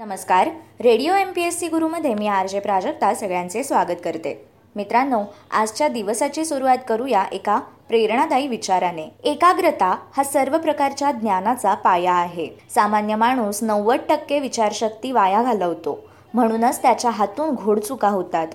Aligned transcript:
नमस्कार. 0.00 0.48
Radio 0.80 1.14
M 1.14 1.30
P 1.32 1.42
S 1.42 1.58
C 1.60 1.68
गुरुमध्ये 1.68 2.12
मी 2.14 2.26
R 2.28 2.46
J 2.46 2.60
Prajakta 2.60 3.12
सगळ्यांचे 3.14 3.62
स्वागत 3.64 4.00
करते. 4.04 4.34
मित्रांनो 4.76 5.22
आजच्या 5.50 5.88
दिवसाची 5.88 6.44
सुरुवात 6.44 6.78
करूया 6.88 7.24
एका 7.32 7.56
प्रेरणादायी 7.88 8.46
विचाराने. 8.48 9.06
एकाग्रता 9.24 9.86
हा 10.16 10.24
सर्व 10.24 10.56
प्रकारच्या 10.58 11.10
ज्ञानाचा 11.12 11.74
पाया 11.74 12.12
आहे. 12.12 12.46
सामान्य 12.74 13.16
माणूस 13.16 13.62
नव्वद 13.62 14.00
टक्के 14.08 14.38
विचारशक्ती 14.38 15.12
वाया 15.12 15.42
घालवतो. 15.42 15.98
म्हणूनच 16.34 16.80
त्याच्या 16.82 17.10
हातून 17.10 17.54
घोडचुका 17.54 18.08
होतात. 18.08 18.48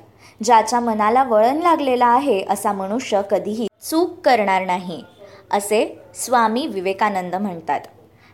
ज्याच्या 0.44 0.80
मनाला 0.80 1.24
वळण 1.24 1.60
लागलेला 1.64 2.06
आहे 2.06 2.44
असा 2.50 2.74
मनुष्य 2.74 3.22
कधीही 3.32 3.68
चूक 3.90 4.20
करणार 4.26 4.66
नाही 4.66 5.04
असे 5.52 5.86
स्वामी 6.16 6.66
विवेकानंद 6.68 7.36
म्हणतात. 7.36 7.82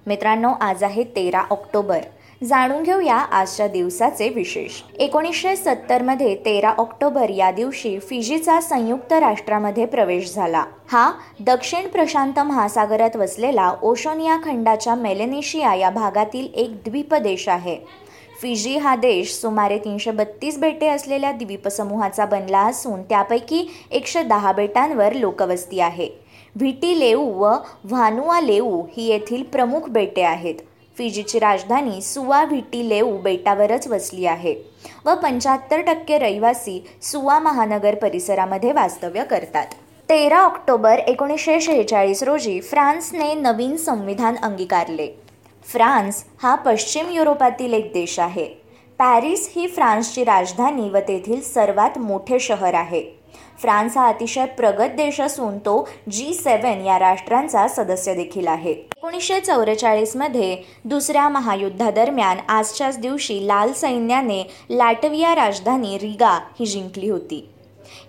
मित्रांनो 0.08 0.54
आज 0.62 0.84
आहे 0.84 1.04
तेरा 1.16 1.44
ऑक्टोबर. 1.50 2.00
जाणून 2.42 2.84
घेऊया 2.84 3.16
आजच्या 3.16 3.68
दिवसाचे 3.68 4.28
विशेष. 4.30 4.82
एकोणीसशे 5.00 5.56
सत्तरमध्ये 5.56 6.36
तेरा 6.36 6.70
ऑक्टोबर 6.78 7.30
या 7.30 7.50
दिवशी 7.52 7.98
फिजीचा 8.00 8.60
संयुक्त 8.62 9.14
राष्ट्रामध्ये 9.14 9.86
प्रवेश 9.86 10.34
झाला. 10.36 10.64
हा 10.88 11.12
दक्षिण 11.40 11.88
प्रशांत 11.88 12.40
महासागरात 12.40 13.16
वसलेला 13.16 13.72
ओशोनिया 13.82 14.38
खंडाच्या 14.44 14.96
मेलेनेशिया 14.96 15.74
या 15.74 15.90
भागातील 15.90 16.48
एक 16.54 16.76
द्वीप 16.86 17.16
देश 17.16 17.48
आहे. 17.50 17.78
फिजी 18.42 18.78
हा 18.78 18.96
देश 18.96 19.34
सुमारे 19.34 19.78
तीनशे 19.78 20.12
बत्तीस 20.12 20.60
बेटे 20.60 20.88
असलेल्या 20.88 21.32
द्वीपसमूहाचा 21.32 22.26
बनला 22.26 22.60
असून 22.60 23.02
त्यापैकी 23.04 23.66
एकशे 23.92 24.24
दहा 24.24 24.52
बेटांवर 24.52 25.14
लोकवस्ती 25.14 25.80
आहे. 25.80 26.10
व्हिटी 26.56 27.00
लेऊ 27.00 27.30
व 27.34 27.54
व्हानुआ 27.84 28.40
लेऊ 28.42 28.82
ही 28.98 29.08
येथील 29.08 29.44
प्रमुख 29.44 29.90
बेटे 29.90 30.22
आहेत. 30.22 30.56
फिजीची 31.00 31.40
राजधानी 31.40 32.02
सुवा 32.02 32.44
लेऊ 32.76 33.18
बेटावरच 33.18 33.88
वसली 33.88 34.26
आहे 34.26 34.56
व 35.06 35.16
पंच्याहत्तर 35.16 35.82
टक्के 35.82 36.18
रहिवासी 36.18 36.88
सुवा 37.02 37.40
महानगर 37.40 37.96
परिसरामध्ये 37.96 38.72
वास्तव्य 38.72 39.24
करतात. 39.24 39.66
तेरा 40.10 40.40
ऑक्टोबर 40.40 41.00
एकोणीसशे 41.00 41.62
शेहेचाळीस 41.62 42.24
रोजी 42.24 42.60
फ्रान्सने 42.62 43.34
नवीन 43.34 43.76
संविधान 43.76 44.36
अंगीकारले. 44.36 45.08
फ्रान्स 45.66 46.24
हा 46.44 46.56
पश्चिम 46.56 47.10
युरोपातील 47.10 47.74
एक 47.74 47.92
देश 47.94 48.20
आहे. 48.20 48.46
पॅरिस 49.00 49.50
ही 49.56 49.68
फ्रान्सची 49.68 50.24
राजधानी 50.24 50.90
व 50.90 50.98
तेथील 50.98 51.42
सर्वात 51.42 51.98
मोठे 51.98 52.40
शहर 52.40 52.74
आहे. 52.74 53.19
फ्रान्स 53.62 53.98
हा 53.98 54.08
अतिशय 54.08 54.46
प्रगत 54.46 54.96
देश 54.98 55.20
असून 55.22 55.58
तो 55.58 55.88
जी 56.12 56.34
सेवन 56.34 56.86
या 56.86 57.00
राष्ट्रांचा 57.00 57.68
सदस्य 57.68 58.14
देखील 58.14 58.48
आहे. 58.48 58.72
एकोणीसशे 58.72 59.40
चौवेचाळीसमध्ये 59.40 60.58
दुसऱ्या 60.86 61.28
महायुद्धादरम्यान 61.30 62.38
आजच्याच 62.50 63.00
दिवशी 63.00 63.48
लाल 63.48 63.74
सैन्याने 63.74 64.44
लॅटविया 64.70 65.36
राजधानी 65.36 65.98
रिगा 65.98 66.40
ही 66.60 66.66
जिंकली 66.66 67.10
होती. 67.10 67.48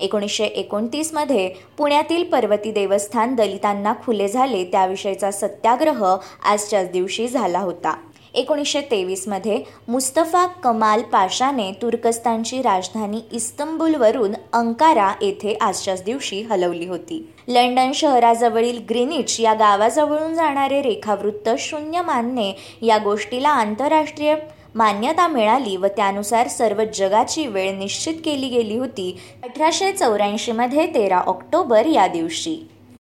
एकोणीसशे 0.01 0.45
एकोणतीसमध्ये 0.45 1.49
पुण्यातील 1.79 2.25
पर्वती 2.25 2.73
देवस्थान 2.73 3.35
दलितांना 3.35 3.93
खुले 4.05 4.29
झाले 4.29 4.65
त्याविषयीचा 4.65 5.31
सत्याग्रह 5.31 6.05
आजच्याच 6.45 6.91
दिवशी 6.91 7.29
झाला 7.29 7.59
होता. 7.59 7.95
एकोणीसशे 8.35 8.81
तेवीसमध्ये 8.81 9.63
मुस्तफा 9.89 10.47
कमाल 10.47 11.03
पाशाने 11.03 11.71
तुर्कस्तानची 11.83 12.61
राजधानी 12.63 13.21
इस्तंबुलवरून 13.33 14.35
अंकारा 14.53 15.13
येथे 15.23 15.55
आजच्याच 15.61 16.05
दिवशी 16.05 16.41
हलवली 16.43 16.87
होती. 16.87 17.23
लंडन 17.49 17.93
शहराजवळील 17.95 18.79
ग्रीनिच 18.91 19.41
या 19.41 19.55
गावाजवळून 19.55 20.35
जाणारे 20.35 20.81
रेखावृत्त 20.83 21.51
शून्य 21.59 22.03
मानणे 22.03 22.53
या 22.83 22.99
गोष्टीला 22.99 23.49
आंतरराष्ट्रीय 23.49 24.37
मान्यता 24.75 25.27
मिळाली 25.29 25.77
व 25.77 25.87
त्यानुसार 25.87 26.49
सर्व 26.49 26.83
जगाची 26.95 27.47
वेळ 27.47 27.79
निश्चित 27.79 28.15
केली 28.25 28.49
गेली 28.49 28.77
होती 28.77 29.17
अठराशे 29.43 29.93
चौऱ्याऐंशीमध्ये 29.93 30.87
तेरा 30.87 31.19
ऑक्टोबर 31.19 31.87
या 31.87 32.07
दिवशी. 32.07 32.57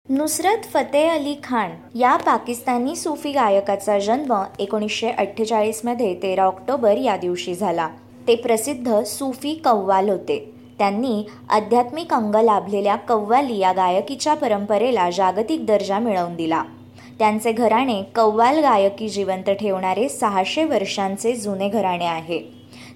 नुसरत 0.09 0.65
फतेह 0.73 1.13
अली 1.13 1.35
खान 1.43 1.71
या 1.95 2.15
पाकिस्तानी 2.15 2.95
सूफी 2.95 3.31
गायकाचा 3.31 3.99
जन्म 3.99 4.43
एकोणीसशे 4.59 5.09
अठ्ठेचाळीसमध्ये 5.11 6.13
तेरा 6.15 6.43
ऑक्टोबर 6.43 6.97
या 6.97 7.17
दिवशी 7.17 7.55
झाला. 7.55 7.89
ते 8.27 8.35
प्रसिद्ध 8.35 9.03
सूफी 9.03 9.53
कव्वाल 9.53 10.09
होते. 10.09 10.53
त्यांनी 10.77 11.25
आध्यात्मिक 11.49 12.13
अंग 12.13 12.35
लाभलेल्या 12.35 12.95
कव्वाली 12.95 13.57
या 13.57 13.71
गायकीच्या 13.71 14.33
परंपरेला 14.33 15.09
जागतिक 15.09 15.65
दर्जा 15.65 15.99
मिळवून 15.99 16.35
दिला. 16.35 16.63
त्यांचे 17.19 17.51
घराणे 17.51 18.03
कव्वाल 18.15 18.59
गायकी 18.59 19.09
जिवंत 19.09 19.49
ठेवणारे 19.49 20.09
सहाशे 20.09 20.63
वर्षांचे 20.63 21.35
जुने 21.35 21.69
घराणे 21.69 22.05
आहे. 22.05 22.41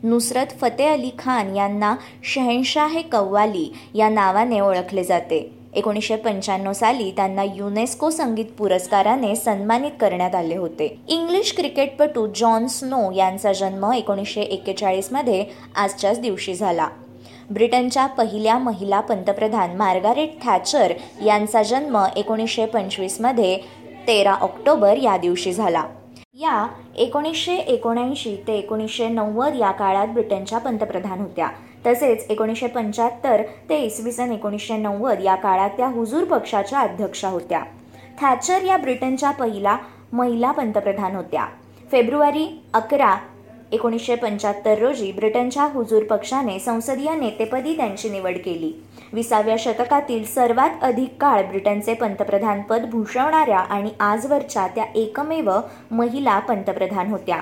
नुसरत 0.04 0.48
फतेह 0.62 0.94
अली 0.94 1.10
खान 1.20 1.56
यांना 1.56 1.96
शहनशाह 2.24 3.02
कव्वाली 3.12 3.74
या 3.96 4.10
नावाने 4.10 4.60
ओळखले 4.60 5.04
जाते. 5.04 5.59
एकोणीसशे 5.74 6.16
पंच्याण्णव 6.16 6.74
साली 6.74 7.12
त्यांना 7.12 7.44
युनेस्को 7.44 8.10
संगीत 8.10 8.46
पुरस्काराने 8.58 9.36
सन्मानित 9.36 9.92
करण्यात 10.02 10.36
आले 10.36 10.56
होते. 10.56 11.00
इंग्लिश 11.08 11.54
क्रिकेटपटू 11.56 12.28
जॉन 12.36 12.68
स्नो 12.68 13.12
यांचा 13.12 13.54
जन्म 13.54 13.92
एकोणीसशे 13.92 14.42
एक्केचाळीसमध्ये 14.42 15.46
आजच्याच 15.76 16.20
दिवशी 16.20 16.54
झाला. 16.54 16.88
ब्रिटनच्या 17.52 18.06
पहिल्या 18.06 18.58
महिला 18.58 19.00
पंतप्रधान 19.00 19.76
मार्गारेट 19.76 20.42
थॅचर 20.44 20.94
यांचा 21.26 21.64
जन्म 21.64 22.06
एकोणीसशे 22.16 22.66
पंचवीसमध्ये 22.66 23.58
तेरा 24.08 24.34
ऑक्टोबर 24.34 24.98
या 24.98 25.18
दिवशी 25.18 25.54
झाला. 25.54 25.84
या 26.34 26.68
एकोणीसशे 26.98 27.56
एकोणऐंशी 27.56 28.36
ते 28.48 28.54
एकोणीसशे 28.54 29.08
नव्वद 29.08 29.56
या 29.56 29.72
काळात 29.72 30.08
ब्रिटनच्या 30.08 30.58
पंतप्रधान 30.58 31.20
होत्या. 31.20 31.48
तसेच 31.86 32.26
एकोणीसशे 32.30 32.68
पंच्याहत्तर 32.68 33.42
ते 33.70 33.78
इसवी 33.78 34.12
सन 34.12 34.32
एकोणीसशे 34.32 34.78
नव्वद 34.78 35.22
या 35.24 35.36
काळात 35.36 35.70
त्या 35.70 35.88
हुजूर 35.88 36.24
पक्षाच्या 36.24 36.80
अध्यक्षा 36.80 37.30
होत्या. 37.30 37.64
थॅचर 38.22 38.64
या 38.64 38.78
ब्रिटनच्या 38.78 39.32
पहिला 39.32 39.78
महिला 40.14 40.52
पंतप्रधान 40.52 41.16
होत्या. 41.16 41.46
फेब्रुवारी 41.92 42.48
अकरा 42.74 43.16
एकोणीसशे 43.72 44.16
पंच्याहत्तर 44.16 44.80
रोजी 44.80 45.12
ब्रिटनच्या 45.12 45.64
हुजूर 45.64 46.04
पक्षाने 46.04 46.58
संसदीय 46.60 47.16
नेतेपदी 47.16 47.76
त्यांची 47.78 48.10
निवड 48.10 48.38
केली. 48.38 48.72
विसाव्या 49.14 49.56
शतकातील 49.60 50.24
सर्वात 50.26 50.84
अधिक 50.84 51.16
काळ 51.22 51.44
ब्रिटनचे 51.44 51.94
पंतप्रधानपद 51.94 52.90
भूषवणाऱ्या 52.92 53.58
आणि 53.58 53.90
आजवरच्या 54.00 54.68
त्या 54.68 54.86
एकमेव 54.96 55.52
महिला 55.92 56.40
पंतप्रधान 56.40 57.08
होत्या. 57.08 57.42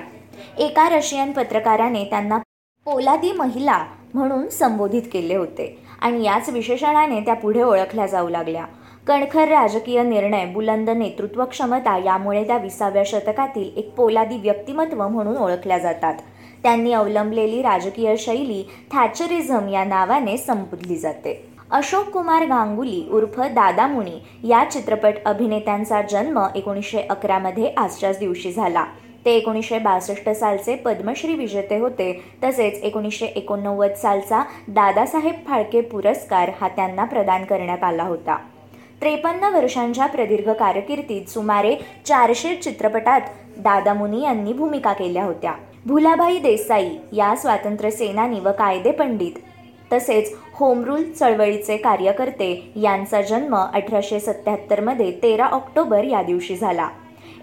एका 0.58 0.88
रशियन 0.88 1.32
पत्रकाराने 1.32 2.04
त्यांना 2.04 2.38
पोलादी 2.86 3.32
महिला 3.32 3.84
म्हणून 4.14 4.48
संबोधित 4.48 5.02
केले 5.12 5.34
होते. 5.34 5.78
आणि 6.00 6.24
याच 6.24 6.48
विशेषणाने 6.48 7.20
त्या 7.20 7.34
पुढे 7.34 7.62
ओळखल्या 7.62 8.06
जाऊ 8.06 8.28
लागल्या. 8.28 8.64
कणखर 9.06 9.48
राजकीय 9.48 10.02
निर्णय 10.02 10.46
बुलंद 10.46 10.90
नेतृत्व 10.90 11.44
क्षमता 11.44 11.98
यामुळे 11.98 12.46
त्या 12.46 12.58
विसाव्या 12.58 13.02
शतकातील 13.06 13.70
एक 13.76 13.94
पोलादी 13.94 14.36
व्यक्तिमत्व 14.36 15.08
म्हणून 15.08 15.36
ओळखल्या 15.36 15.78
जातात. 15.78 16.14
त्यांनी 16.62 16.92
अवलंबलेली 16.92 17.62
राजकीय 17.62 18.16
शैली 18.16 18.70
थॅचरिझम 18.92 19.68
या 19.68 19.84
नावाने 19.84 20.36
संबोधली 20.36 20.96
जाते. 20.96 21.48
अशोक 21.70 22.04
कुमार 22.04 22.42
गांगुली 22.42 23.08
उर्फ 23.12 23.40
दादामुनी 23.40 24.48
या 24.48 24.64
चित्रपट 24.70 25.14
अभिनेत्यांचा 25.24 26.02
जन्म 26.02 26.46
एकोणीसशे 26.54 27.00
अकरामध्ये 27.00 27.72
आजच्याच 27.76 28.18
दिवशी 28.18 28.52
झाला. 28.52 28.84
ते 29.28 29.32
एकोणीसशे 29.32 29.78
बासष्ट 29.78 30.28
सालचे 30.30 30.74
पद्मश्री 30.74 31.34
विजेते 31.34 31.78
होते. 31.78 32.24
तसेच 32.44 32.82
एकोणीसशे 32.82 33.26
एकोणनव्वद 33.26 33.92
सालचा 33.92 34.42
दादासाहेब 34.68 35.34
फाळके 35.48 35.80
पुरस्कार 35.80 36.50
हा 36.60 36.68
त्यांना 36.68 37.04
प्रदान 37.04 37.44
करण्यात 37.44 37.84
आला 37.84 38.02
होता. 38.02 38.36
त्रेपन्न 39.00 39.44
वर्षांच्या 39.44 40.06
प्रदीर्घ 40.06 40.50
कारकिर्दीत 40.50 41.26
सुमारे 41.26 41.74
चारशे 42.04 42.54
चित्रपटात 42.54 43.20
दादा 43.58 43.94
मुनी 43.94 44.22
यांनी 44.22 44.52
भूमिका 44.52 44.92
केल्या 44.92 45.24
होत्या. 45.24 45.52
भुलाभाई 45.86 46.38
देसाई 46.38 46.88
या 47.12 47.36
स्वातंत्र्य 47.36 47.90
सेनानी 47.90 48.40
व 48.40 48.52
कायदे 48.52 48.90
पंडित. 48.90 49.32
तसेच 49.92 50.32
होमरूल 50.54 51.02
चळवळीचे 51.02 51.76
कार्यकर्ते 51.76 52.72
यांचा 52.76 53.22
जन्म 53.22 53.56
अठराशे 53.56 54.20
सत्याहत्तरमध्ये 54.20 55.10
तेरा 55.22 55.46
ऑक्टोबर 55.46 56.04
या 56.04 56.22
दिवशी 56.22 56.56
झाला. 56.56 56.88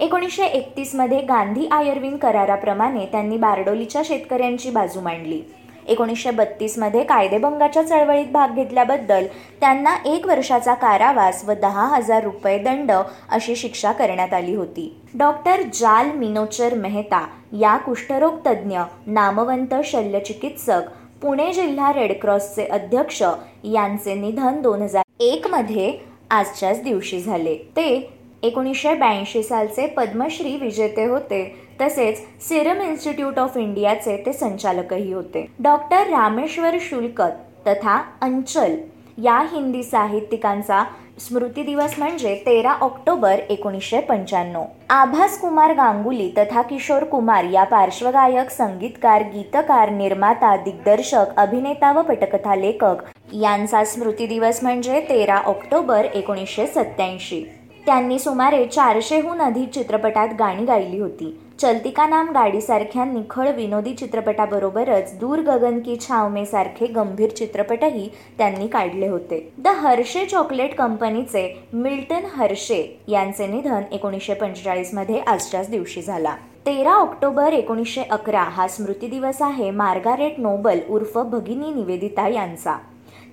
एकोणीसशे 0.01 0.45
एकतीसमध्ये 0.45 1.19
गांधी 1.21 1.67
आयर्विन 1.71 2.15
कराराप्रमाणे 2.17 3.05
त्यांनी 3.11 3.37
बारडोलीच्या 3.37 4.01
शेतकऱ्यांची 4.05 4.69
बाजू 4.69 5.01
मांडली. 5.01 5.41
एकोणीसशे 5.87 6.31
बत्तीसमध्ये 6.31 7.03
कायदेभंगाच्या 7.03 7.83
चळवळीत 7.83 8.31
भाग 8.31 8.55
घेतल्याबद्दल 8.55 9.25
त्यांना 9.61 9.95
एक 10.05 10.25
वर्षाचा 10.27 10.73
कारावास 10.73 11.43
व 11.47 11.53
दहा 11.61 11.85
हजार 11.87 12.23
रुपये 12.23 12.57
दंड 12.57 12.91
अशी 12.91 13.55
शिक्षा 13.55 13.91
करण्यात 13.91 14.33
आली 14.33 14.55
होती. 14.55 14.91
डॉक्टर 15.13 15.61
जाल 15.73 16.11
मिनोचर 16.11 16.73
मेहता 16.73 17.25
या 17.59 17.75
कुष्ठरोग 17.77 18.37
तज्ज्ञ 18.45 18.79
नामवंत 19.07 19.75
शल्यचिकित्सक 19.85 20.89
पुणे 21.21 21.51
जिल्हा 21.53 21.93
रेडक्रॉसचे 21.93 22.65
अध्यक्ष 22.65 23.21
यांचे 23.63 24.15
निधन 24.15 24.61
दोन 24.61 24.81
हजार 24.81 25.03
एकमध्ये 25.19 25.91
आजच्याच 26.31 26.83
दिवशी 26.83 27.19
झाले. 27.21 27.55
ते 27.55 28.14
एकोणीसशे 28.45 28.93
ब्याऐंशी 28.95 29.43
सालचे 29.43 29.85
पद्मश्री 29.87 30.55
विजेते 30.61 31.05
होते. 31.05 31.43
तसेच 31.81 32.19
सिरम 32.47 32.81
इन्स्टिट्यूट 32.81 33.39
ऑफ 33.39 33.57
इंडियाचे 33.57 34.17
ते 34.25 34.33
संचालकही 34.33 35.11
होते. 35.13 35.45
डॉक्टर 35.59 36.09
रामेश्वर 36.09 36.77
शुल्कत 36.81 37.67
तथा 37.67 38.01
अंचल 38.21 38.75
या 39.23 39.39
हिंदी 39.51 39.81
साहित्यिकांचा 39.83 40.83
स्मृती 41.19 41.63
दिवस 41.63 41.93
म्हणजे 41.97 42.33
तेरा 42.45 42.71
ऑक्टोबर 42.81 43.39
एकोणीसशे 43.49 43.99
पंच्याण्णव. 43.99 44.63
आभास 44.89 45.37
कुमार 45.39 45.73
गांगुली 45.73 46.29
तथा 46.37 46.61
किशोर 46.61 47.03
कुमार 47.03 47.43
या 47.43 47.63
पार्श्वगायक 47.63 48.49
संगीतकार 48.49 49.23
गीतकार 49.33 49.89
निर्माता 49.89 50.55
दिग्दर्शक 50.63 51.37
अभिनेता 51.37 51.91
व 51.91 52.01
पटकथा 52.01 52.55
लेखक 52.55 53.03
यांचा 53.33 53.83
स्मृती 53.83 54.27
दिवस 54.27 54.63
म्हणजे 54.63 54.99
तेरा 55.09 55.37
ऑक्टोबर 55.45 56.05
एकोणीसशे 56.13 56.67
सत्याऐंशी 56.67 57.43
त्यांनी 57.85 58.19
सुमारे 58.19 58.65
चारशेहून 58.65 59.41
अधिक 59.41 59.69
चित्रपटात 59.69 60.27
गाणी 60.39 60.65
गायली 60.65 60.99
होती. 60.99 61.39
चलती 61.59 61.89
का 61.89 62.07
नाम 62.07 62.29
गाडीसारख्या 62.29 63.05
निखळ 63.05 63.51
विनोदी 63.51 63.93
चित्रपटाबरोबरच 63.93 65.19
दूर 65.19 65.39
गगन 65.39 65.79
की 65.79 65.97
छावमे 65.99 66.45
सारखे 66.45 66.85
गंभीर 66.85 67.29
चित्रपटही 67.29 68.09
त्यांनी 68.37 68.67
काढले 68.67 69.07
होते. 69.07 69.53
द 69.57 69.67
हर्षे 69.67 70.25
चॉकलेट 70.25 70.75
कंपनीचे 70.75 71.67
मिल्टन 71.73 72.25
हर्षे 72.35 73.01
यांचे 73.07 73.47
निधन 73.47 73.81
एकोणीसशे 73.91 74.33
पंचेचाळीसमध्ये 74.33 75.19
आजच्याच 75.19 75.69
दिवशी 75.69 76.01
झाला. 76.01 76.35
तेरा 76.65 76.93
ऑक्टोबर 76.93 77.53
एकोणीसशे 77.53 78.01
अकरा 78.01 78.43
हा 78.43 78.67
स्मृती 78.67 79.07
दिवस 79.07 79.41
आहे 79.41 79.71
मार्गारेट 79.71 80.39
नोबल 80.39 80.79
उर्फ 80.89 81.17
भगिनी 81.17 81.73
निवेदिता 81.73 82.27
यांचा. 82.27 82.77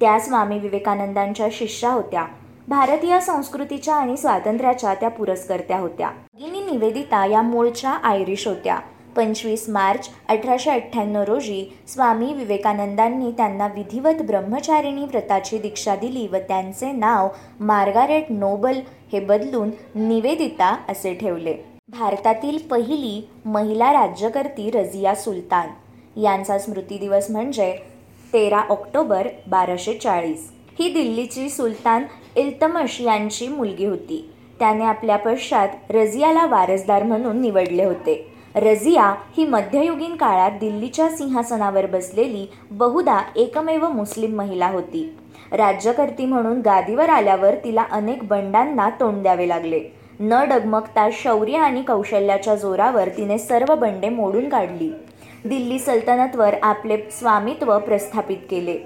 त्या 0.01 0.19
स्वामी 0.21 0.59
विवेकानंदांच्या 0.59 1.49
शिष्या 1.53 1.91
होत्या. 1.91 2.27
भारतीय 2.69 3.21
संस्कृतीच्या 3.21 3.95
आणि 3.95 4.17
स्वातंत्र्याच्या 4.17 4.95
त्या 4.95 5.09
पुरस्कर्त्या 5.09 5.79
होत्या. 5.79 6.11
भगिनी 6.35 6.61
निवेदिता 6.61 7.25
या 7.27 7.43
मूळच्या 7.43 7.91
आयरिश 7.91 8.47
होत्या. 8.47 8.79
पंचवीस 9.17 9.69
मार्च 9.69 10.09
अठराशे 10.29 10.71
अठ्ठ्याण्णव 10.71 11.23
रोजी 11.23 11.65
स्वामी 11.89 12.33
विवेकानंदांनी 12.35 13.31
त्यांना 13.33 13.67
विधिवत 13.67 14.23
ब्रह्मचारिणी 14.23 15.05
व्रताची 15.05 15.59
दीक्षा 15.59 15.97
दिली 15.97 16.27
व 16.27 16.37
त्यांचे 16.49 16.93
नाव 16.93 17.29
मार्गारेट 17.61 18.27
नोबल 18.31 18.81
हे 19.13 19.21
बदलून 19.21 19.71
निवेदिता 19.95 20.77
असे 20.89 21.15
ठेवले. 21.15 21.55
भारतातील 21.89 22.59
पहिली 22.59 23.29
महिला 23.45 23.93
राज्यकर्ती 23.93 24.71
रझिया 24.71 25.15
सुलतान. 25.15 25.69
यांचा 26.21 26.59
स्मृती 26.59 26.99
दिवस 26.99 27.31
म्हणजे 27.31 27.77
तेरा 28.33 28.59
ऑक्टोबर 28.59 29.29
बाराशे 29.47 29.95
चाळीस. 29.95 30.51
ही 30.79 30.93
दिल्लीची 30.93 31.49
सुलतान 31.51 32.05
इल्तमश 32.37 33.01
यांची 33.01 33.49
मुलगी 33.49 33.87
होती. 33.87 34.31
त्याने 34.59 34.85
आपल्या 34.85 35.17
पश्चात 35.17 35.69
रझियाला 35.91 36.47
वारसदार 36.47 37.03
म्हणून 37.03 37.41
निवडले 37.41 37.85
होते. 37.85 38.33
रझिया 38.55 39.15
ही 39.37 39.45
मध्ययुगीन 39.47 40.17
काळात 40.17 40.51
दिल्लीच्या 40.51 41.09
सिंहासनावर 41.09 41.87
बसलेली 41.87 42.47
बहुधा 42.71 43.21
एकमेव 43.37 43.89
मुस्लिम 43.89 44.35
महिला 44.35 44.69
होती. 44.69 45.15
राज्यकर्ती 45.53 46.27
म्हणून 46.27 46.61
गादीवर 46.61 47.09
आल्यावर 47.09 47.55
तिला 47.55 47.85
अनेक 47.91 48.25
बंडांना 48.25 48.91
तोंड 48.91 49.23
द्यावे 49.23 49.49
लागले. 49.49 49.81
न 50.21 50.45
डगमगता 50.49 51.09
शौर्य 51.13 51.57
आणि 51.57 51.83
कौशल्याच्या 51.83 52.55
जोरावर 52.55 53.09
तिने 53.09 53.39
सर्व 53.39 53.75
बंडे 53.75 54.09
मोडून 54.09 54.49
काढली. 54.49 54.93
दिल्ली 55.45 55.79
सल्तनतवर 55.79 56.55
आपले 56.63 56.97
स्वामित्व 56.97 57.79
प्रस्थापित 57.79 58.37
केले. 58.51 58.79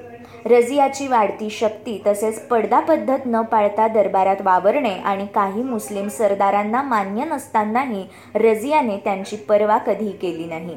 रझियाची 0.47 1.07
वाढती 1.07 1.51
शक्ती 1.51 2.03
तसेच 2.07 2.39
पडदा 2.41 2.81
पद्धत 2.81 3.19
न 3.27 3.43
पाळता 3.43 3.89
दरबारात 3.89 4.37
वावरणे 4.41 4.95
आणि 4.95 5.27
काही 5.27 5.63
मुस्लिम 5.63 6.09
सरदारांना 6.09 6.83
मान्य 6.83 7.25
नसतानाही 7.25 8.05
रझियाने 8.35 8.97
त्यांची 8.97 9.37
पर्वा 9.37 9.79
कधी 9.79 10.11
केली 10.11 10.45
नाही. 10.45 10.77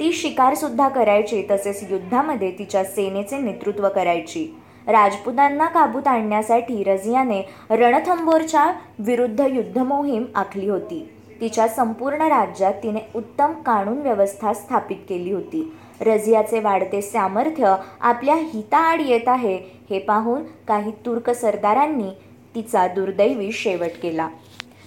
ती 0.00 0.12
शिकारसुद्धा 0.12 0.88
करायची 0.88 1.42
तसेच 1.50 1.86
युद्धामध्ये 1.90 2.50
तिच्या 2.50 2.84
सेनेचे 2.84 3.38
नेतृत्व 3.38 3.88
करायची. 3.88 4.46
राजपुतांना 4.86 5.66
काबूत 5.66 6.08
आणण्यासाठी 6.08 6.82
रझियाने 6.82 7.42
रणथंबोरच्या 7.70 8.72
विरुद्ध 8.98 9.40
युद्धमोहीम 9.40 10.24
आखली 10.34 10.68
होती. 10.68 11.08
तिच्या 11.40 11.68
संपूर्ण 11.68 12.22
राज्यात 12.22 12.74
तिने 12.82 13.00
उत्तम 13.14 13.52
कानून 13.52 13.98
व्यवस्था 13.98 14.52
स्थापित 14.52 14.96
केली 15.08 15.32
होती. 15.32 15.76
रझियाचे 16.00 16.60
वाढते 16.60 17.02
सामर्थ्य 17.02 17.74
आपल्या 18.00 18.34
हिताआड 18.34 19.00
येत 19.00 19.28
आहे. 19.28 19.56
हे 19.90 19.98
पाहून 19.98 20.42
काही 20.68 20.90
तुर्क 21.06 21.30
सरदारांनी 21.30 22.10
तिचा 22.54 22.86
दुर्दैवी 22.86 23.52
शेवट 23.52 24.00
केला. 24.02 24.28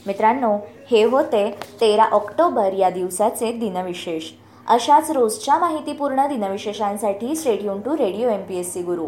मित्रांनो 0.08 0.56
हे 0.92 1.04
होते 1.04 1.50
तेरा 1.82 2.04
ऑक्टोबर 2.04 2.74
या 2.74 2.90
दिवसाचे 2.90 3.52
दिनविशेष. 3.52 4.32
अशाच 4.68 5.12
रोजच्या 5.12 5.58
माहितीपूर्ण 5.58 6.28
दिनविशेषांसाठी 6.28 7.36
stay tuned 7.36 7.80
to 7.82 7.98
radio 7.98 8.30
M 8.30 8.42
P 8.42 8.58
S 8.58 8.74
C 8.74 8.82
Guru 8.82 9.08